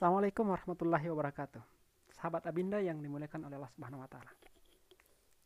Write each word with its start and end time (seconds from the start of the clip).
Assalamualaikum 0.00 0.48
warahmatullahi 0.48 1.12
wabarakatuh. 1.12 1.60
Sahabat 2.16 2.48
Abinda 2.48 2.80
yang 2.80 3.04
dimuliakan 3.04 3.44
oleh 3.44 3.60
Allah 3.60 3.68
Subhanahu 3.68 4.00
wa 4.00 4.08
taala. 4.08 4.32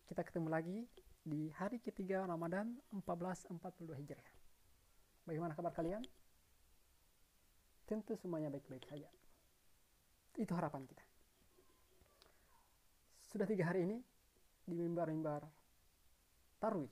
Kita 0.07 0.23
ketemu 0.23 0.47
lagi 0.47 0.79
di 1.27 1.51
hari 1.59 1.83
ketiga 1.83 2.23
Ramadan 2.23 2.79
1442 2.95 3.99
Hijriah. 3.99 4.35
Bagaimana 5.27 5.59
kabar 5.59 5.75
kalian? 5.75 6.07
Tentu 7.83 8.15
semuanya 8.15 8.47
baik-baik 8.47 8.87
saja. 8.87 9.11
Itu 10.39 10.55
harapan 10.55 10.87
kita. 10.87 11.03
Sudah 13.27 13.51
tiga 13.51 13.75
hari 13.75 13.91
ini 13.91 13.99
di 14.71 14.79
mimbar-mimbar 14.79 15.43
Tarwi 16.63 16.87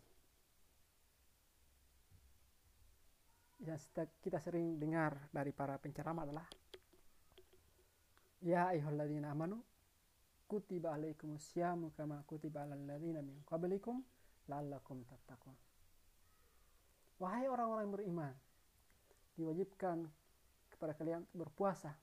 yang 3.62 3.78
kita 4.18 4.42
sering 4.42 4.82
dengar 4.82 5.14
dari 5.30 5.54
para 5.54 5.78
penceramah 5.78 6.26
adalah 6.26 6.42
Ya 8.42 8.74
ayyuhalladzina 8.74 9.30
amanu 9.30 9.62
kutiba 10.50 10.92
alaikumus 10.92 11.46
syamu 11.54 11.94
kama 11.94 12.26
kutiba 12.26 12.62
alal 12.62 12.82
ladzina 12.86 13.22
min 13.22 13.38
qablikum 13.46 14.02
la'allakum 14.50 15.06
tattaqun. 15.06 15.54
Wahai 17.22 17.46
orang-orang 17.46 17.86
yang 17.86 17.94
beriman, 17.94 18.34
diwajibkan 19.38 20.10
kepada 20.74 20.98
kalian 20.98 21.22
berpuasa 21.30 21.94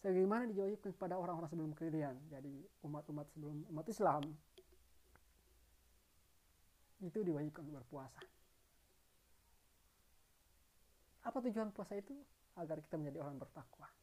sebagaimana 0.00 0.48
diwajibkan 0.48 0.94
kepada 0.96 1.18
orang-orang 1.18 1.50
sebelum 1.50 1.72
kalian. 1.74 2.16
Jadi 2.30 2.64
umat-umat 2.86 3.26
sebelum 3.34 3.66
umat 3.74 3.86
Islam 3.90 4.22
itu 7.02 7.18
diwajibkan 7.20 7.66
berpuasa. 7.68 8.22
Apa 11.26 11.36
tujuan 11.44 11.74
puasa 11.74 12.00
itu? 12.00 12.16
Agar 12.56 12.80
kita 12.80 12.96
menjadi 12.96 13.20
orang 13.20 13.36
bertakwa. 13.36 13.99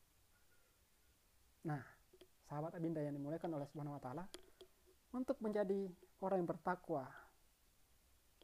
Nah, 1.67 1.83
sahabat 2.47 2.71
Abinda 2.79 3.03
yang 3.03 3.19
dimuliakan 3.19 3.59
oleh 3.59 3.67
Subhanahu 3.67 3.99
wa 3.99 4.03
taala, 4.03 4.23
untuk 5.11 5.35
menjadi 5.43 5.91
orang 6.23 6.39
yang 6.39 6.49
bertakwa 6.49 7.03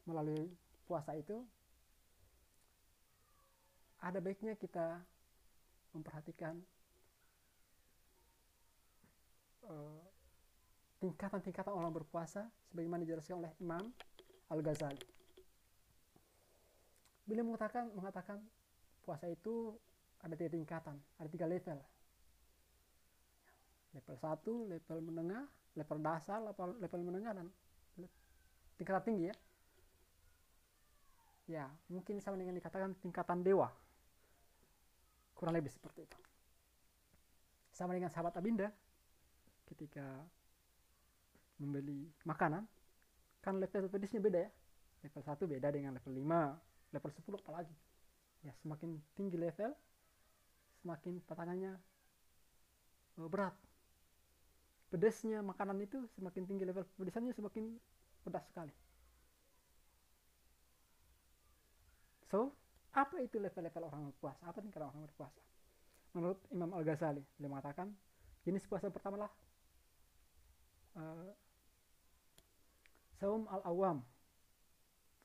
melalui 0.04 0.52
puasa 0.84 1.16
itu 1.16 1.40
ada 4.04 4.20
baiknya 4.20 4.52
kita 4.60 5.00
memperhatikan 5.96 6.60
uh, 9.64 10.04
tingkatan-tingkatan 11.00 11.72
orang 11.72 11.96
berpuasa 11.96 12.44
sebagaimana 12.68 13.08
dijelaskan 13.08 13.40
oleh 13.40 13.52
Imam 13.64 13.88
Al-Ghazali. 14.52 15.00
Beliau 17.24 17.48
mengatakan 17.48 17.88
mengatakan 17.96 18.44
puasa 19.00 19.24
itu 19.32 19.72
ada 20.20 20.36
tiga 20.36 20.52
tingkatan, 20.52 21.00
ada 21.16 21.28
tiga 21.32 21.48
level 21.48 21.80
level 23.94 24.16
1, 24.18 24.72
level 24.74 24.98
menengah, 25.06 25.44
level 25.78 25.98
dasar, 26.02 26.42
level, 26.42 26.76
level 26.82 27.00
menengah 27.06 27.32
dan 27.38 27.46
tingkatan 28.74 29.02
tinggi 29.06 29.24
ya. 29.30 29.36
Ya, 31.44 31.66
mungkin 31.92 32.18
sama 32.18 32.40
dengan 32.40 32.56
dikatakan 32.56 32.96
tingkatan 32.98 33.44
dewa. 33.44 33.68
Kurang 35.36 35.54
lebih 35.54 35.70
seperti 35.70 36.08
itu. 36.08 36.18
Sama 37.70 37.92
dengan 37.92 38.08
sahabat 38.08 38.34
Abinda 38.38 38.72
ketika 39.68 40.24
membeli 41.60 42.08
makanan 42.24 42.64
kan 43.44 43.60
level 43.60 43.92
pedisnya 43.92 44.24
beda 44.24 44.40
ya. 44.40 44.50
Level 45.04 45.20
1 45.20 45.52
beda 45.52 45.68
dengan 45.68 45.92
level 45.92 46.12
5, 46.16 46.96
level 46.96 47.10
10 47.12 47.44
apalagi. 47.44 47.76
Ya, 48.40 48.52
semakin 48.64 48.96
tinggi 49.12 49.36
level 49.36 49.72
semakin 50.84 51.16
patangannya 51.24 51.72
eh, 53.16 53.28
berat 53.28 53.56
pedasnya 54.94 55.42
makanan 55.42 55.82
itu 55.82 56.06
semakin 56.14 56.46
tinggi 56.46 56.62
level 56.62 56.86
pedasannya 56.94 57.34
semakin 57.34 57.74
pedas 58.22 58.46
sekali. 58.46 58.70
So, 62.30 62.54
apa 62.94 63.18
itu 63.18 63.42
level-level 63.42 63.90
orang 63.90 64.14
berpuasa? 64.14 64.46
Apa 64.46 64.62
kalau 64.70 64.94
orang 64.94 65.02
berpuasa? 65.10 65.42
Menurut 66.14 66.38
Imam 66.54 66.70
Al-Ghazali, 66.78 67.26
dia 67.26 67.50
mengatakan 67.50 67.90
jenis 68.46 68.62
puasa 68.70 68.86
pertama 68.86 69.26
lah 69.26 69.32
uh, 70.94 71.34
saum 73.18 73.50
al-awam. 73.50 73.98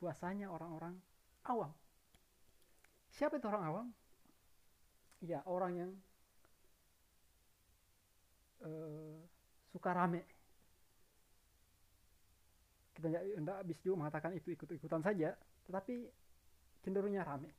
Puasanya 0.02 0.50
orang-orang 0.50 0.98
awam. 1.46 1.70
Siapa 3.14 3.38
itu 3.38 3.46
orang 3.46 3.64
awam? 3.70 3.88
Ya, 5.22 5.46
orang 5.46 5.74
yang 5.78 5.92
uh, 8.66 9.20
suka 9.70 9.90
rame. 9.94 10.22
Kita 12.98 13.08
tidak 13.08 13.58
habis 13.64 13.78
juga 13.80 13.96
mengatakan 14.06 14.36
itu 14.36 14.52
ikut-ikutan 14.52 15.00
saja 15.00 15.32
tetapi 15.70 16.10
cenderungnya 16.84 17.24
rame. 17.24 17.54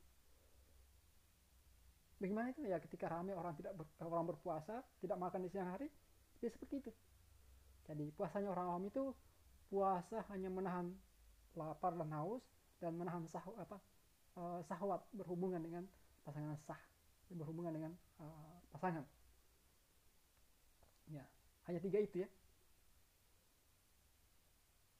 Bagaimana 2.20 2.53
itu? 2.53 2.69
Ya 2.69 2.76
ketika 2.76 3.09
rame 3.09 3.32
orang 3.32 3.56
tidak 3.56 3.72
ber, 3.81 3.88
orang 4.04 4.28
berpuasa 4.28 4.84
tidak 5.00 5.16
makan 5.16 5.41
di 5.41 5.49
siang 5.49 5.72
hari 5.72 5.88
dia 6.43 6.53
seperti 6.53 6.84
itu. 6.84 6.93
Jadi 7.88 8.12
puasanya 8.12 8.53
orang 8.53 8.66
awam 8.69 8.84
itu 8.93 9.16
puasa 9.72 10.20
hanya 10.28 10.53
menahan 10.53 10.93
lapar 11.56 11.97
dan 11.97 12.12
haus 12.12 12.44
dan 12.76 12.93
menahan 12.97 13.25
sah 13.25 13.43
apa 13.56 13.81
uh, 14.37 14.60
sahwat 14.69 15.00
berhubungan 15.16 15.62
dengan 15.65 15.88
pasangan 16.26 16.59
sah 16.69 16.78
berhubungan 17.32 17.72
dengan 17.72 17.93
uh, 18.20 18.59
pasangan. 18.75 19.06
Ya 21.09 21.25
hanya 21.70 21.78
tiga 21.78 22.03
itu 22.03 22.26
ya. 22.26 22.28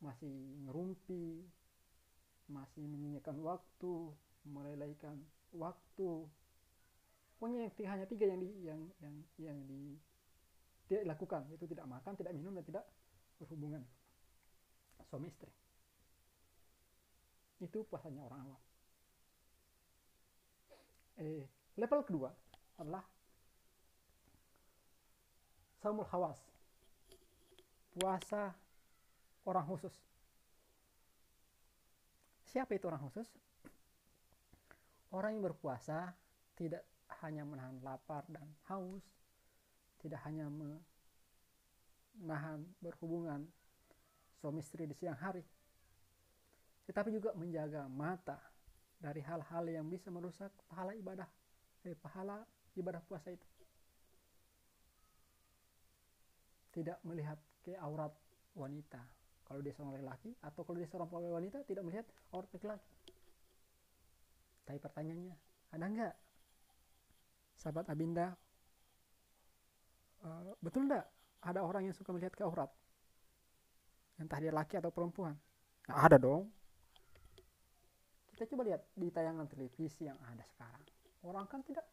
Masih 0.01 0.31
ngerumpi 0.65 1.45
masih 2.51 2.83
menyanyikan 2.87 3.39
waktu 3.43 4.15
melelaikan 4.47 5.19
waktu. 5.55 6.27
Pokoknya 7.37 7.67
yang 7.67 7.91
hanya 7.91 8.07
tiga 8.07 8.25
yang 8.31 8.41
di 8.41 8.51
yang 8.63 8.81
yang 9.03 9.15
yang 9.39 9.59
di 9.67 9.99
tidak 10.87 11.11
dilakukan. 11.11 11.43
Itu 11.51 11.67
tidak 11.67 11.87
makan 11.91 12.15
tidak 12.15 12.33
minum 12.39 12.55
dan 12.55 12.65
tidak 12.65 12.85
berhubungan 13.43 13.83
suami 15.11 15.27
istri. 15.27 15.51
Itu 17.59 17.83
puasanya 17.91 18.23
orang 18.23 18.41
awam. 18.47 18.63
Eh 21.21 21.45
level 21.77 22.01
kedua 22.07 22.31
adalah 22.81 23.05
saumul 25.81 26.09
hawas 26.09 26.50
puasa 27.95 28.55
orang 29.47 29.67
khusus. 29.67 29.95
Siapa 32.51 32.75
itu 32.75 32.87
orang 32.91 33.03
khusus? 33.07 33.27
Orang 35.11 35.35
yang 35.39 35.43
berpuasa 35.43 36.15
tidak 36.55 36.87
hanya 37.23 37.43
menahan 37.43 37.79
lapar 37.83 38.23
dan 38.31 38.47
haus, 38.71 39.03
tidak 39.99 40.23
hanya 40.23 40.47
menahan 42.19 42.63
berhubungan 42.79 43.47
suami 44.39 44.63
istri 44.63 44.87
di 44.87 44.95
siang 44.95 45.19
hari, 45.19 45.43
tetapi 46.87 47.11
juga 47.11 47.35
menjaga 47.35 47.91
mata 47.91 48.39
dari 48.99 49.23
hal-hal 49.23 49.65
yang 49.67 49.87
bisa 49.91 50.11
merusak 50.13 50.51
pahala 50.71 50.95
ibadah, 50.95 51.29
eh, 51.87 51.97
pahala 51.99 52.47
ibadah 52.79 53.03
puasa 53.05 53.35
itu. 53.35 53.47
Tidak 56.71 57.03
melihat 57.03 57.37
ke 57.65 57.77
aurat 57.77 58.13
wanita. 58.57 59.01
Kalau 59.45 59.61
dia 59.67 59.75
seorang 59.75 59.99
laki-laki 59.99 60.31
atau 60.47 60.63
kalau 60.63 60.79
dia 60.79 60.87
seorang 60.87 61.11
wanita 61.11 61.67
tidak 61.67 61.83
melihat 61.83 62.07
aurat 62.31 62.47
laki-laki. 62.55 62.87
Tapi 64.63 64.79
pertanyaannya 64.79 65.35
ada 65.75 65.85
nggak? 65.91 66.15
Sahabat 67.59 67.91
Abinda 67.91 68.33
uh, 70.23 70.55
betul 70.63 70.87
nggak 70.87 71.05
ada 71.43 71.61
orang 71.67 71.91
yang 71.91 71.97
suka 71.97 72.15
melihat 72.15 72.33
ke 72.33 72.47
aurat? 72.47 72.71
Entah 74.23 74.39
dia 74.39 74.53
laki 74.53 74.79
atau 74.79 74.93
perempuan. 74.93 75.35
Nah, 75.89 75.97
ada 76.07 76.21
dong. 76.21 76.47
Kita 78.37 78.47
coba 78.55 78.71
lihat 78.71 78.87
di 78.95 79.09
tayangan 79.11 79.49
televisi 79.51 80.07
yang 80.07 80.17
ada 80.31 80.45
sekarang. 80.47 80.85
Orang 81.27 81.45
kan 81.51 81.61
tidak 81.67 81.85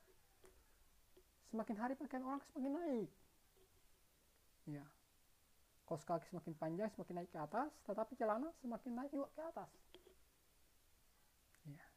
semakin 1.49 1.75
hari 1.79 1.93
pakaian 1.97 2.23
orang 2.23 2.43
semakin 2.43 2.71
naik. 2.75 3.11
Ya 4.67 4.85
kaos 5.87 6.03
kaki 6.03 6.27
semakin 6.27 6.53
panjang 6.59 6.89
semakin 6.91 7.23
naik 7.23 7.31
ke 7.31 7.39
atas 7.39 7.71
tetapi 7.87 8.19
celana 8.19 8.51
semakin 8.59 8.91
naik 8.91 9.11
juga 9.15 9.31
ke 9.31 9.41
atas. 9.55 9.71
Ya. 11.63 11.87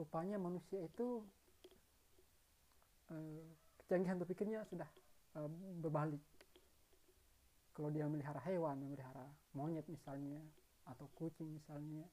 Rupanya 0.00 0.40
manusia 0.40 0.80
itu 0.80 1.28
eh, 3.12 3.44
kecanggihan 3.84 4.16
berpikirnya 4.16 4.64
sudah 4.72 4.88
eh, 5.36 5.48
berbalik. 5.84 6.24
Kalau 7.76 7.92
dia 7.92 8.08
melihara 8.08 8.40
hewan 8.48 8.80
memelihara 8.80 9.28
monyet 9.52 9.84
misalnya 9.86 10.40
atau 10.88 11.04
kucing 11.20 11.52
misalnya 11.52 12.08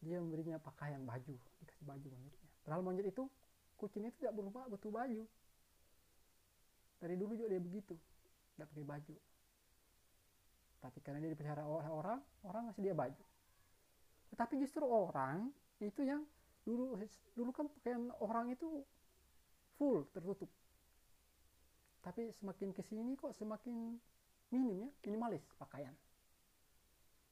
dia 0.00 0.16
memberinya 0.18 0.56
pakaian 0.58 1.04
baju 1.04 1.36
dikasih 1.60 1.84
baju 1.84 2.06
monyetnya. 2.08 2.48
Padahal 2.64 2.80
monyet 2.80 3.04
itu 3.12 3.28
kucing 3.76 4.08
itu 4.08 4.16
tidak 4.16 4.32
berubah 4.32 4.64
butuh 4.72 4.88
baju. 4.88 5.28
Dari 7.04 7.14
dulu 7.20 7.36
juga 7.36 7.52
dia 7.52 7.60
begitu 7.60 8.00
tidak 8.56 8.72
pakai 8.72 8.88
baju 8.88 9.14
tapi 10.82 10.98
karena 10.98 11.22
dia 11.22 11.30
dipelihara 11.30 11.62
orang 11.62 12.18
orang 12.42 12.62
ngasih 12.68 12.82
dia 12.82 12.94
baju. 12.98 13.24
Tetapi 14.34 14.54
justru 14.58 14.82
orang 14.82 15.54
itu 15.78 16.02
yang 16.02 16.26
dulu 16.66 16.98
dulu 17.38 17.50
kan 17.54 17.70
pakaian 17.70 18.10
orang 18.18 18.50
itu 18.50 18.82
full 19.78 20.02
tertutup. 20.10 20.50
Tapi 22.02 22.34
semakin 22.34 22.74
ke 22.74 22.82
sini 22.82 23.14
kok 23.14 23.30
semakin 23.38 23.94
minim 24.50 24.74
ya 24.82 24.88
minimalis 25.06 25.46
pakaian. 25.54 25.94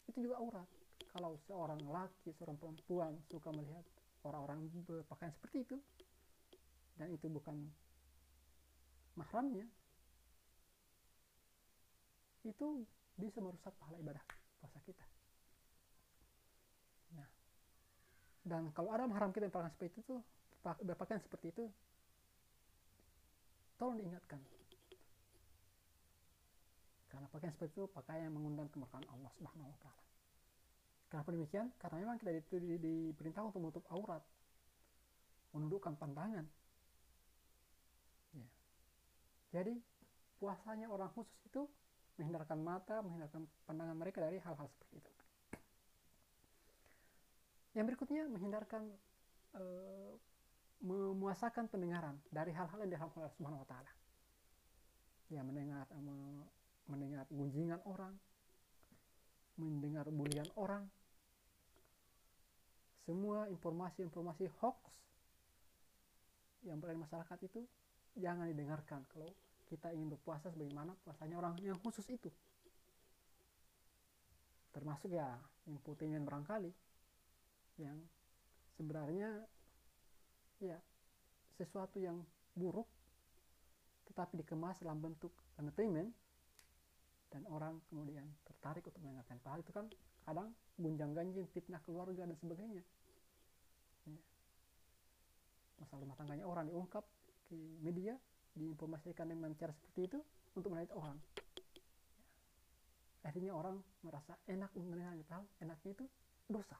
Itu 0.07 0.23
juga 0.23 0.39
aurat. 0.39 0.69
Kalau 1.11 1.35
seorang 1.51 1.83
laki 1.91 2.31
seorang 2.39 2.55
perempuan 2.55 3.19
suka 3.27 3.51
melihat 3.51 3.83
orang-orang 4.23 4.71
berpakaian 4.87 5.35
seperti 5.35 5.67
itu 5.67 5.77
dan 7.01 7.09
itu 7.09 7.27
bukan 7.33 7.57
mahramnya 9.17 9.65
itu 12.45 12.85
bisa 13.21 13.39
merusak 13.45 13.73
pahala 13.77 14.01
ibadah 14.01 14.25
puasa 14.59 14.81
kita 14.83 15.05
nah 17.15 17.29
dan 18.49 18.73
kalau 18.73 18.91
ada 18.91 19.05
mahram 19.05 19.31
kita 19.31 19.53
yang 19.53 19.73
seperti 19.77 20.01
itu 20.01 20.17
berpakaian 20.65 21.21
seperti 21.21 21.53
itu 21.53 21.65
tolong 23.77 24.01
diingatkan 24.01 24.41
karena 27.11 27.27
pakaian 27.27 27.53
seperti 27.53 27.75
itu 27.75 27.85
pakaian 27.91 28.23
yang 28.31 28.35
mengundang 28.39 28.71
kemurkaan 28.71 29.03
Allah 29.11 29.31
Subhanahu 29.35 29.67
wa 29.67 29.79
taala. 29.83 30.03
Kenapa 31.11 31.29
demikian? 31.35 31.67
Karena 31.83 31.97
memang 32.07 32.17
kita 32.23 32.31
di, 32.31 32.43
di, 32.47 32.79
diperintah 32.79 33.43
untuk 33.43 33.59
menutup 33.59 33.85
aurat, 33.91 34.23
menundukkan 35.51 35.99
pandangan. 35.99 36.47
Ya. 38.31 38.49
Jadi 39.59 39.75
puasanya 40.39 40.87
orang 40.87 41.11
khusus 41.11 41.35
itu 41.51 41.67
menghindarkan 42.21 42.61
mata, 42.61 43.01
menghindarkan 43.01 43.49
pandangan 43.65 43.97
mereka 43.97 44.21
dari 44.21 44.37
hal-hal 44.37 44.69
seperti 44.69 45.01
itu. 45.01 45.13
Yang 47.73 47.85
berikutnya 47.95 48.23
menghindarkan 48.29 48.83
e, 49.57 49.65
memuasakan 50.85 51.73
pendengaran 51.73 52.21
dari 52.29 52.53
hal-hal 52.53 52.77
yang 52.85 52.93
diharamkan 52.93 53.25
oleh 53.25 53.33
Subhanahu 53.41 53.65
wa 53.65 53.69
taala. 53.69 53.93
Ya, 55.33 55.41
mendengar 55.41 55.89
mendengar 56.91 57.25
gunjingan 57.31 57.81
orang, 57.87 58.13
mendengar 59.57 60.05
bulian 60.11 60.49
orang, 60.59 60.85
semua 63.07 63.47
informasi-informasi 63.49 64.51
hoax 64.59 64.79
yang 66.67 66.77
berada 66.83 66.99
di 66.99 67.03
masyarakat 67.07 67.39
itu 67.47 67.61
jangan 68.19 68.51
didengarkan 68.51 69.07
kalau 69.09 69.33
kita 69.71 69.95
ingin 69.95 70.11
berpuasa 70.11 70.51
sebagaimana 70.51 70.99
puasanya 71.07 71.39
orang 71.39 71.55
yang 71.63 71.79
khusus 71.79 72.03
itu. 72.11 72.27
Termasuk 74.75 75.15
ya 75.15 75.39
infotainment 75.71 76.27
barangkali 76.27 76.75
yang 77.79 77.97
sebenarnya 78.75 79.47
ya 80.59 80.77
sesuatu 81.55 82.03
yang 82.03 82.19
buruk 82.59 82.87
tetapi 84.11 84.43
dikemas 84.43 84.83
dalam 84.83 84.99
bentuk 84.99 85.31
entertainment 85.55 86.11
dan 87.31 87.47
orang 87.47 87.79
kemudian 87.87 88.27
tertarik 88.43 88.83
untuk 88.83 88.99
mendengarkan 89.07 89.39
padahal 89.39 89.63
itu 89.63 89.71
kan 89.71 89.87
kadang 90.27 90.51
gunjang 90.75 91.15
ganjing 91.15 91.47
fitnah 91.55 91.79
keluarga 91.87 92.27
dan 92.27 92.35
sebagainya. 92.35 92.83
Ya. 94.09 94.19
masalah 95.79 96.03
rumah 96.03 96.19
tangganya 96.19 96.45
orang 96.45 96.67
diungkap 96.67 97.07
ke 97.47 97.57
media 97.81 98.19
diinformasikan 98.55 99.31
dengan 99.31 99.55
cara 99.55 99.71
seperti 99.71 100.11
itu 100.11 100.19
untuk 100.57 100.75
menarik 100.75 100.91
orang. 100.95 101.17
Ya. 103.21 103.29
akhirnya 103.31 103.53
orang 103.53 103.77
merasa 104.01 104.33
enak 104.49 104.73
mendengarnya 104.73 105.29
tahu 105.29 105.45
enaknya 105.61 105.91
itu 105.93 106.05
dosa. 106.49 106.79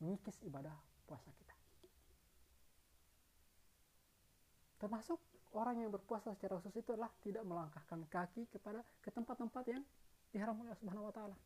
Mengikis 0.00 0.40
ibadah 0.48 0.72
puasa 1.04 1.28
kita. 1.36 1.54
Termasuk 4.78 5.20
orang 5.52 5.82
yang 5.82 5.90
berpuasa 5.92 6.32
secara 6.32 6.56
khusus 6.56 6.80
itu 6.80 6.94
adalah 6.94 7.12
tidak 7.20 7.44
melangkahkan 7.44 8.00
kaki 8.08 8.48
kepada 8.48 8.80
ke 9.04 9.10
tempat-tempat 9.12 9.64
yang 9.68 9.82
diharamkan 10.32 10.72
oleh 10.72 10.78
Subhanahu 10.78 11.10
wa 11.10 11.14
taala. 11.14 11.36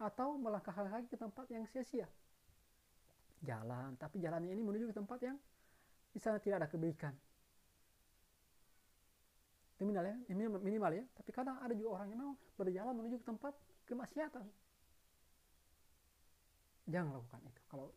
Atau 0.00 0.40
melangkahkan 0.40 0.88
kaki 0.88 1.06
ke 1.12 1.18
tempat 1.20 1.46
yang 1.52 1.68
sia-sia. 1.68 2.08
Jalan 3.44 4.00
tapi 4.00 4.24
jalannya 4.24 4.56
ini 4.56 4.62
menuju 4.64 4.88
ke 4.88 4.96
tempat 4.96 5.18
yang 5.20 5.36
di 6.14 6.22
sana 6.22 6.40
tidak 6.40 6.64
ada 6.64 6.68
kebaikan 6.70 7.12
minimal 9.84 10.04
ya 10.08 10.16
minimal 10.64 10.92
ya 10.96 11.04
tapi 11.12 11.30
kadang 11.30 11.60
ada 11.60 11.76
juga 11.76 12.00
orang 12.00 12.08
yang 12.16 12.20
mau 12.24 12.32
berjalan 12.56 12.96
menuju 12.96 13.20
ke 13.20 13.26
tempat 13.28 13.52
kemaksiatan 13.84 14.44
jangan 16.88 17.20
lakukan 17.20 17.40
itu 17.44 17.60
kalau 17.68 17.92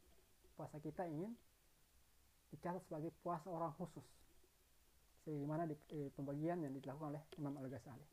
puasa 0.59 0.75
kita 0.83 1.07
ingin 1.07 1.31
dicatat 2.51 2.83
sebagai 2.87 3.11
puasa 3.23 3.47
orang 3.47 3.71
khusus 3.79 4.03
sebagaimana 5.27 5.67
di 5.67 5.75
eh, 5.91 6.07
pembagian 6.15 6.63
yang 6.63 6.71
dilakukan 6.71 7.11
oleh 7.11 7.23
Imam 7.35 7.51
Al-Ghazali. 7.59 8.07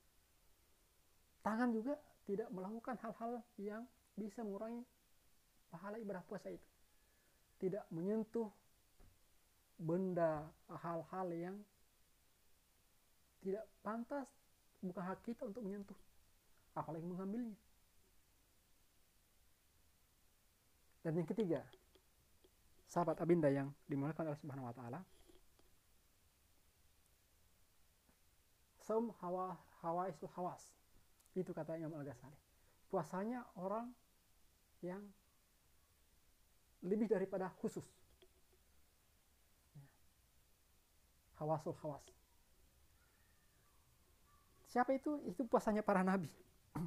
Tangan 1.47 1.71
juga 1.71 1.95
tidak 2.27 2.51
melakukan 2.51 2.99
hal-hal 2.99 3.39
yang 3.63 3.87
bisa 4.19 4.43
mengurangi 4.43 4.83
pahala 5.71 5.95
ibadah 6.03 6.27
puasa 6.27 6.51
itu. 6.51 6.67
Tidak 7.63 7.87
menyentuh 7.95 8.51
benda 9.79 10.43
hal-hal 10.67 11.29
yang 11.31 11.57
tidak 13.45 13.69
pantas 13.85 14.25
bukan 14.81 15.05
hak 15.05 15.21
kita 15.21 15.45
untuk 15.45 15.61
menyentuh 15.61 15.97
apalagi 16.73 17.05
mengambilnya. 17.05 17.57
Dan 21.05 21.21
yang 21.21 21.29
ketiga 21.29 21.61
sahabat 22.89 23.21
abinda 23.21 23.53
yang 23.53 23.69
dimulakan 23.85 24.33
oleh 24.33 24.41
subhanahu 24.41 24.73
wa 24.73 24.75
ta'ala 24.75 25.01
saum 28.81 29.13
hawa 29.21 29.61
hawa 29.85 30.09
isu 30.09 30.25
hawas. 30.33 30.65
Itu 31.37 31.53
kata 31.53 31.77
Imam 31.77 31.93
Al 32.01 32.09
Ghazali 32.09 32.41
puasanya 32.89 33.45
orang 33.59 33.93
yang 34.81 35.03
lebih 36.85 37.11
daripada 37.11 37.53
khusus. 37.61 37.85
Hawasul 41.37 41.75
hawas 41.83 42.24
siapa 44.75 44.91
itu 44.91 45.23
itu 45.31 45.47
puasanya 45.47 45.87
para 45.87 46.03
nabi 46.03 46.27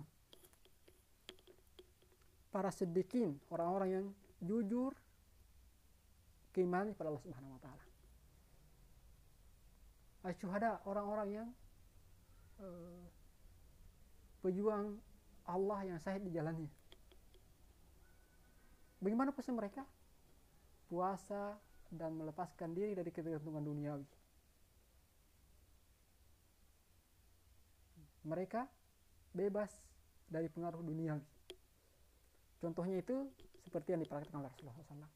para 2.53 2.67
sedikin 2.67 3.39
orang-orang 3.47 3.89
yang 3.95 4.05
jujur 4.43 4.91
keimanan 6.57 6.97
kepada 6.97 7.13
Allah 7.13 7.21
Subhanahu 7.21 7.53
wa 7.53 7.61
taala. 7.61 7.85
Asyuhada 10.25 10.81
orang-orang 10.89 11.29
yang 11.29 11.47
uh, 12.57 13.05
pejuang 14.41 14.97
Allah 15.45 15.79
yang 15.85 16.01
sahih 16.01 16.17
di 16.17 16.33
jalannya. 16.33 16.65
Bagaimana 18.97 19.29
puasa 19.29 19.53
mereka? 19.53 19.85
Puasa 20.89 21.53
dan 21.93 22.17
melepaskan 22.17 22.73
diri 22.73 22.97
dari 22.97 23.13
ketergantungan 23.13 23.61
duniawi. 23.61 24.16
Mereka 28.27 28.67
bebas 29.31 29.71
dari 30.27 30.51
pengaruh 30.51 30.83
duniawi. 30.83 31.23
Contohnya 32.59 32.99
itu 32.99 33.31
seperti 33.63 33.95
yang 33.95 34.03
dipraktikkan 34.03 34.43
oleh 34.43 34.51
Rasulullah 34.51 34.75
SAW. 34.75 35.11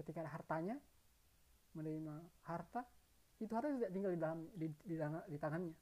Ketika 0.00 0.24
ada 0.24 0.30
hartanya, 0.32 0.76
menerima 1.76 2.14
harta, 2.48 2.86
itu 3.38 3.52
harta 3.54 3.70
tidak 3.70 3.90
tinggal 3.94 4.10
di 4.14 4.20
dalam 4.20 4.38
di, 4.54 4.66
di, 4.82 4.94
di 5.30 5.38
tangannya 5.38 5.74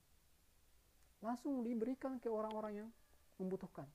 langsung 1.25 1.65
diberikan 1.65 2.21
ke 2.21 2.29
orang-orang 2.29 2.85
yang 2.85 2.89
membutuhkan 3.41 3.89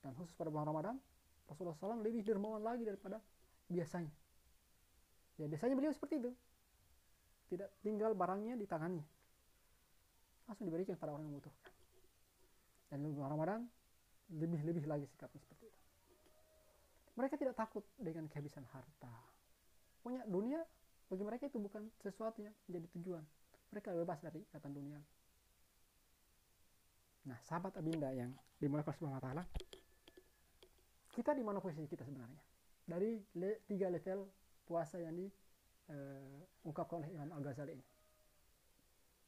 dan 0.00 0.16
khusus 0.16 0.32
pada 0.32 0.48
bulan 0.48 0.64
Ramadan 0.72 0.96
Rasulullah 1.44 1.76
SAW 1.76 2.00
lebih 2.00 2.24
dermawan 2.24 2.64
lagi 2.64 2.88
daripada 2.88 3.20
biasanya 3.68 4.12
ya 5.36 5.44
biasanya 5.44 5.76
beliau 5.76 5.92
seperti 5.92 6.24
itu 6.24 6.32
tidak 7.50 7.74
tinggal 7.82 8.14
barangnya 8.14 8.54
di 8.54 8.64
tangannya. 8.64 9.04
Langsung 10.46 10.70
diberikan 10.70 10.94
kepada 10.94 11.14
orang 11.14 11.26
yang 11.26 11.34
membutuhkan 11.34 11.74
dan 12.90 13.06
di 13.06 13.10
bulan 13.14 13.30
Ramadan 13.38 13.60
lebih-lebih 14.34 14.84
lagi 14.90 15.06
sikapnya 15.06 15.38
seperti 15.38 15.70
itu. 15.70 15.78
Mereka 17.14 17.34
tidak 17.38 17.54
takut 17.54 17.86
dengan 17.98 18.26
kehabisan 18.26 18.66
harta. 18.70 19.14
Punya 20.02 20.26
dunia 20.26 20.62
bagi 21.06 21.22
mereka 21.22 21.46
itu 21.46 21.58
bukan 21.62 21.86
sesuatu 22.02 22.42
yang 22.42 22.54
menjadi 22.66 22.86
tujuan. 22.98 23.24
Mereka 23.70 23.94
bebas 23.94 24.18
dari 24.22 24.42
ikatan 24.42 24.74
dunia. 24.74 24.98
Nah 27.30 27.38
sahabat 27.46 27.78
abinda 27.78 28.10
yang 28.10 28.34
dimulai 28.58 28.82
wa 28.82 29.22
ta'ala 29.22 29.44
kita 31.10 31.34
di 31.34 31.42
mana 31.42 31.58
posisi 31.58 31.86
kita 31.90 32.06
sebenarnya? 32.06 32.42
Dari 32.86 33.18
le 33.38 33.62
tiga 33.66 33.90
level 33.90 34.26
puasa 34.66 34.98
yang 34.98 35.14
diungkapkan 36.70 37.02
oleh 37.02 37.10
Imam 37.10 37.34
Al-Ghazali 37.34 37.74
ini. 37.74 37.82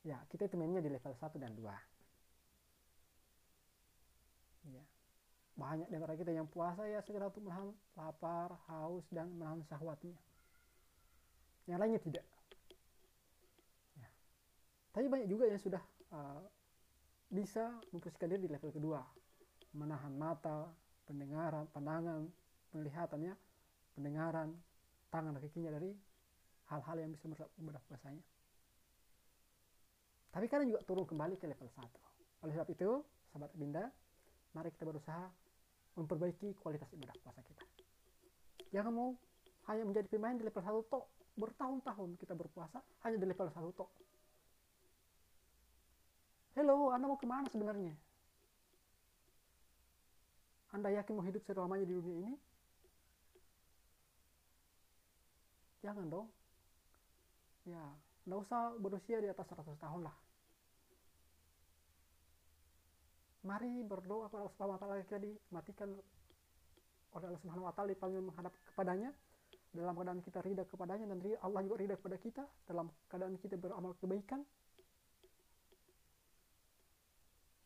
Ya, 0.06 0.22
kita 0.30 0.46
itu 0.46 0.54
mainnya 0.54 0.78
di 0.78 0.94
level 0.94 1.10
1 1.10 1.42
dan 1.42 1.58
2. 1.58 1.66
Ya. 4.70 4.82
Banyak 5.58 5.90
dari 5.90 6.14
kita 6.22 6.30
yang 6.30 6.46
puasa 6.46 6.86
ya 6.86 7.02
segera 7.02 7.26
untuk 7.26 7.42
menahan 7.42 7.74
lapar, 7.98 8.54
haus, 8.70 9.02
dan 9.10 9.26
menahan 9.34 9.58
syahwatnya. 9.66 10.14
Yang 11.66 11.78
lainnya 11.82 12.00
tidak. 12.06 12.26
Ya. 13.98 14.06
Tapi 14.94 15.10
banyak 15.10 15.26
juga 15.26 15.50
yang 15.50 15.58
sudah 15.58 15.82
uh, 16.14 16.46
bisa 17.26 17.74
memposisikan 17.90 18.30
diri 18.30 18.46
di 18.46 18.50
level 18.54 18.70
kedua. 18.70 19.02
Menahan 19.74 20.14
mata, 20.14 20.70
pendengaran, 21.10 21.66
pandangan, 21.74 22.30
penglihatannya, 22.70 23.34
pendengaran, 23.98 24.54
tangan 25.10 25.34
kakinya 25.42 25.74
dari 25.74 25.90
hal-hal 26.70 26.96
yang 27.00 27.10
bisa 27.10 27.24
merusak 27.26 27.48
ibadah 27.58 27.82
puasanya. 27.88 28.22
Tapi 30.32 30.46
kadang 30.48 30.68
juga 30.70 30.80
turun 30.86 31.04
kembali 31.04 31.36
ke 31.36 31.44
level 31.44 31.68
1. 31.68 32.46
Oleh 32.46 32.52
sebab 32.56 32.68
itu, 32.72 32.90
sahabat 33.32 33.52
Binda, 33.58 33.84
mari 34.56 34.72
kita 34.72 34.88
berusaha 34.88 35.28
memperbaiki 35.98 36.56
kualitas 36.60 36.88
ibadah 36.96 37.12
puasa 37.20 37.40
kita. 37.44 37.64
Jangan 38.72 38.92
mau 38.92 39.10
hanya 39.68 39.84
menjadi 39.84 40.08
pemain 40.08 40.36
di 40.36 40.44
level 40.44 40.62
1 40.64 40.88
tok. 40.88 41.04
Bertahun-tahun 41.32 42.20
kita 42.20 42.36
berpuasa 42.36 42.80
hanya 43.04 43.16
di 43.20 43.26
level 43.28 43.48
1 43.48 43.72
tok. 43.76 43.90
Hello, 46.56 46.92
Anda 46.92 47.08
mau 47.08 47.16
ke 47.16 47.24
mana 47.24 47.48
sebenarnya? 47.48 47.96
Anda 50.72 50.88
yakin 50.92 51.12
mau 51.16 51.24
hidup 51.24 51.44
selamanya 51.44 51.84
di 51.84 51.96
dunia 51.96 52.16
ini? 52.24 52.36
Jangan 55.84 56.08
dong. 56.08 56.28
Ya, 57.62 57.84
nggak 58.26 58.40
usah 58.42 58.74
berusia 58.82 59.22
di 59.22 59.30
atas 59.30 59.46
100 59.46 59.78
tahun 59.78 60.02
lah. 60.02 60.16
Mari 63.42 63.82
berdoa 63.86 64.30
kepada 64.30 64.46
Allah 64.46 64.54
Subhanahu 64.54 64.76
wa 64.78 64.80
taala 64.82 65.02
kita 65.02 65.18
dimatikan 65.18 65.88
oleh 67.12 67.26
Allah 67.26 67.42
Subhanahu 67.42 67.66
wa 67.66 67.74
taala 67.74 67.90
dipanggil 67.90 68.22
menghadap 68.22 68.54
kepadanya 68.70 69.10
dalam 69.72 69.94
keadaan 69.96 70.20
kita 70.22 70.38
ridha 70.44 70.62
kepadanya 70.68 71.06
dan 71.10 71.18
Allah 71.42 71.60
juga 71.64 71.76
ridha 71.80 71.96
kepada 71.98 72.16
kita 72.22 72.42
dalam 72.68 72.86
keadaan 73.10 73.34
kita 73.42 73.58
beramal 73.58 73.98
kebaikan. 73.98 74.46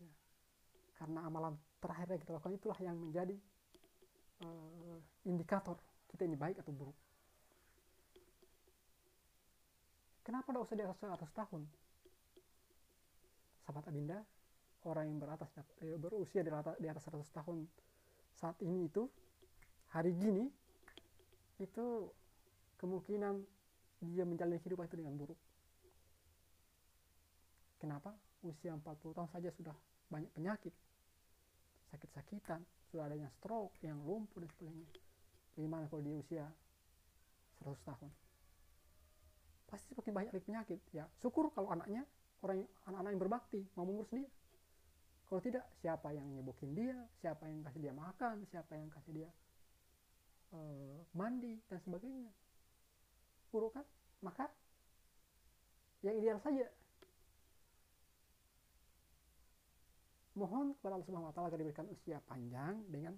Ya. 0.00 0.12
Karena 0.96 1.20
amalan 1.28 1.60
terakhir 1.82 2.08
yang 2.14 2.20
kita 2.24 2.32
lakukan 2.40 2.54
itulah 2.56 2.78
yang 2.80 2.96
menjadi 2.96 3.36
uh, 4.48 4.98
indikator 5.28 5.76
kita 6.08 6.24
ini 6.24 6.38
baik 6.38 6.62
atau 6.62 6.72
buruk. 6.72 6.96
Kenapa 10.26 10.50
tidak 10.50 10.66
usah 10.66 10.74
di 10.74 10.82
atas 10.82 10.98
100 10.98 11.38
tahun? 11.38 11.62
Sahabat 13.62 13.86
Abinda, 13.86 14.18
orang 14.82 15.06
yang 15.06 15.22
beratas 15.22 15.54
eh, 15.86 15.94
berusia 15.94 16.42
di 16.42 16.50
atas, 16.50 16.74
di 16.82 16.90
atas 16.90 17.06
100 17.06 17.22
tahun 17.30 17.62
saat 18.34 18.58
ini 18.66 18.90
itu 18.90 19.06
hari 19.94 20.10
gini 20.18 20.50
itu 21.62 22.10
kemungkinan 22.82 23.38
dia 24.02 24.26
menjalani 24.26 24.58
kehidupan 24.58 24.90
itu 24.90 24.98
dengan 24.98 25.14
buruk. 25.14 25.38
Kenapa? 27.78 28.10
Usia 28.42 28.74
40 28.74 28.82
tahun 29.14 29.30
saja 29.30 29.54
sudah 29.54 29.78
banyak 30.10 30.30
penyakit. 30.34 30.74
Sakit-sakitan, 31.94 32.66
sudah 32.90 33.06
ada 33.06 33.14
yang 33.14 33.30
stroke, 33.38 33.78
yang 33.78 34.02
lumpuh 34.02 34.42
dan 34.42 34.50
sebagainya. 34.58 34.90
Bagaimana 35.54 35.86
kalau 35.86 36.02
dia 36.02 36.16
usia 36.18 36.44
100 37.62 37.78
tahun? 37.86 38.25
Pasti 39.66 39.92
semakin 39.94 40.14
banyak 40.14 40.32
penyakit. 40.42 40.80
Ya 40.94 41.06
syukur 41.20 41.50
kalau 41.54 41.70
anaknya 41.74 42.06
orang 42.42 42.66
anak-anak 42.86 43.10
yang 43.12 43.22
berbakti 43.22 43.60
mau 43.74 43.84
mengurus 43.86 44.10
dia. 44.14 44.30
Kalau 45.26 45.42
tidak 45.42 45.66
siapa 45.82 46.14
yang 46.14 46.26
nyebokin 46.38 46.70
dia 46.72 46.96
siapa 47.18 47.50
yang 47.50 47.66
kasih 47.66 47.80
dia 47.82 47.94
makan 47.94 48.46
siapa 48.46 48.78
yang 48.78 48.86
kasih 48.94 49.12
dia 49.22 49.30
uh, 50.54 50.98
mandi 51.16 51.58
dan 51.66 51.78
sebagainya. 51.82 52.30
Buruk 53.50 53.74
kan? 53.74 53.86
Maka 54.22 54.46
yang 56.04 56.14
ideal 56.20 56.38
saja. 56.38 56.66
Mohon 60.36 60.76
kepada 60.76 61.00
Allah 61.00 61.06
Subhanahu 61.08 61.30
wa 61.32 61.34
taala 61.34 61.48
agar 61.48 61.60
diberikan 61.64 61.88
usia 61.88 62.20
panjang 62.28 62.84
dengan 62.92 63.16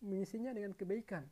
mengisinya 0.00 0.56
dengan 0.56 0.72
kebaikan. 0.72 1.28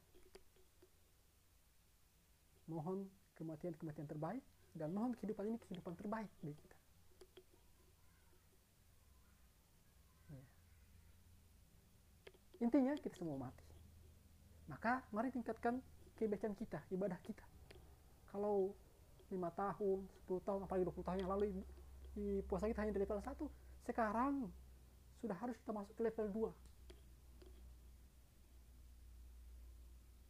Mohon 2.68 3.08
kematian-kematian 3.36 4.08
terbaik 4.08 4.42
dan 4.76 4.92
mohon 4.92 5.12
kehidupan 5.16 5.48
ini 5.48 5.58
kehidupan 5.60 5.94
terbaik 5.96 6.28
bagi 6.40 6.56
kita. 6.56 6.76
Ya. 10.32 10.44
Intinya 12.64 12.92
kita 13.00 13.16
semua 13.16 13.36
mati. 13.48 13.64
Maka 14.66 15.04
mari 15.14 15.30
tingkatkan 15.30 15.78
kebaikan 16.18 16.56
kita, 16.56 16.82
ibadah 16.90 17.20
kita. 17.22 17.44
Kalau 18.32 18.74
lima 19.30 19.50
tahun, 19.54 20.06
10 20.26 20.46
tahun, 20.46 20.60
apalagi 20.66 20.84
20 20.86 21.06
tahun 21.06 21.18
yang 21.22 21.30
lalu 21.30 21.46
di 22.14 22.40
puasa 22.46 22.66
kita 22.70 22.82
hanya 22.82 22.94
di 22.94 23.00
level 23.02 23.20
1, 23.20 23.36
sekarang 23.86 24.50
sudah 25.20 25.36
harus 25.38 25.56
kita 25.58 25.72
masuk 25.72 25.94
ke 25.96 26.02
level 26.04 26.52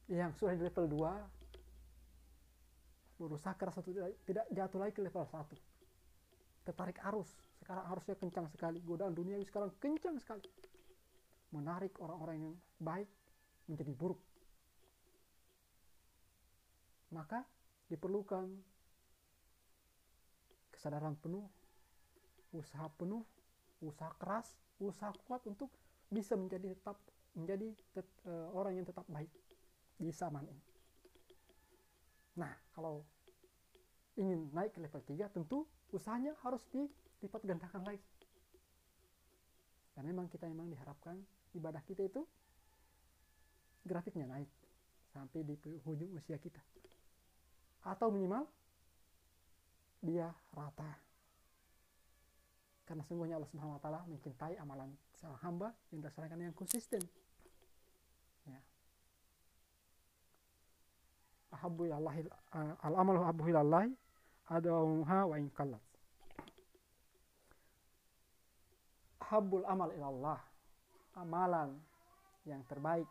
2. 0.09 0.17
Yang 0.17 0.33
sudah 0.39 0.55
di 0.55 0.63
level 0.65 0.87
2 0.87 1.46
berusaha 3.17 3.57
keras 3.57 3.77
untuk 3.81 3.93
tidak, 3.93 4.13
tidak 4.29 4.47
jatuh 4.53 4.79
lagi 4.81 4.93
ke 4.93 5.03
level 5.03 5.25
1 5.25 5.77
tertarik 6.67 6.99
arus. 7.15 7.31
Sekarang 7.63 7.87
arusnya 7.95 8.19
kencang 8.19 8.51
sekali. 8.51 8.83
Godaan 8.83 9.15
dunia 9.15 9.39
sekarang 9.47 9.71
kencang 9.79 10.19
sekali. 10.19 10.43
Menarik 11.55 11.95
orang-orang 12.03 12.37
yang 12.43 12.55
baik 12.83 13.07
menjadi 13.71 13.95
buruk. 13.95 14.19
Maka 17.15 17.47
diperlukan 17.87 18.51
kesadaran 20.75 21.15
penuh 21.23 21.47
usaha 22.51 22.91
penuh 22.99 23.23
usaha 23.81 24.11
keras 24.19 24.59
usaha 24.83 25.15
kuat 25.25 25.41
untuk 25.47 25.71
bisa 26.11 26.35
menjadi 26.35 26.75
tetap 26.75 26.99
menjadi 27.33 27.73
tet, 27.95 28.09
uh, 28.27 28.51
orang 28.53 28.77
yang 28.77 28.87
tetap 28.87 29.07
baik 29.09 29.31
di 29.97 30.11
zaman 30.13 30.45
ini 30.45 30.76
Nah, 32.37 32.53
kalau 32.77 33.03
ingin 34.17 34.49
naik 34.53 34.77
ke 34.77 34.81
level 34.81 35.03
3, 35.03 35.33
tentu 35.33 35.65
usahanya 35.93 36.37
harus 36.45 36.61
dilipat 36.69 37.41
gandakan 37.45 37.83
lagi. 37.85 38.05
Dan 39.97 40.13
memang 40.13 40.29
kita 40.29 40.45
memang 40.45 40.69
diharapkan 40.69 41.17
ibadah 41.57 41.81
kita 41.89 42.05
itu 42.05 42.21
grafiknya 43.89 44.29
naik 44.29 44.49
sampai 45.17 45.41
di 45.41 45.57
ujung 45.89 46.13
usia 46.13 46.37
kita. 46.37 46.61
Atau 47.89 48.13
minimal 48.13 48.45
dia 50.05 50.29
rata. 50.53 51.01
Karena 52.85 53.03
sungguhnya 53.09 53.41
Allah 53.41 53.49
Subhanahu 53.49 53.81
wa 53.81 54.05
mencintai 54.05 54.61
amalan 54.61 54.93
seorang 55.17 55.41
hamba 55.41 55.69
yang 55.91 56.05
berdasarkan 56.05 56.39
yang 56.39 56.55
konsisten. 56.55 57.01
Ya 58.45 58.61
ahabbu 61.57 61.89
ilallahi 61.89 62.29
al 62.85 62.95
amalu 62.95 63.25
ahabbu 63.25 63.43
ilallahi 63.49 63.91
adawuha 64.53 65.19
wa 65.27 65.35
in 65.41 65.49
kallat 65.51 65.83
ahabbul 69.27 69.67
amal 69.67 69.91
ilallah 69.91 70.39
amalan 71.19 71.75
yang 72.47 72.63
terbaik 72.71 73.09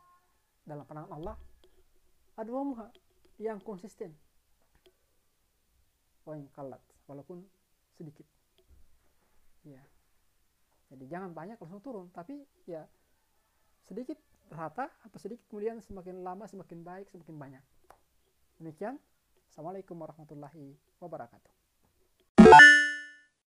dalam 0.64 0.88
pandangan 0.88 1.12
Allah. 1.12 1.36
Adawuha 2.40 2.88
yang 3.44 3.60
konsisten. 3.60 4.16
Wa 6.24 6.40
in 6.40 6.48
kallat 6.56 6.80
walaupun 7.12 7.44
sedikit. 8.00 8.24
Ya. 9.68 9.84
Jadi 10.88 11.04
jangan 11.12 11.36
banyak 11.36 11.60
langsung 11.60 11.84
turun. 11.84 12.08
Tapi 12.16 12.40
ya 12.64 12.88
sedikit 13.84 14.18
rata 14.50 14.88
atau 15.04 15.20
sedikit 15.20 15.46
kemudian 15.52 15.82
semakin 15.82 16.22
lama 16.22 16.46
semakin 16.46 16.86
baik 16.86 17.10
semakin 17.10 17.36
banyak 17.38 17.64
Demikian. 18.56 18.96
Assalamualaikum 19.52 20.00
warahmatullahi 20.00 20.80
wabarakatuh. 21.00 21.55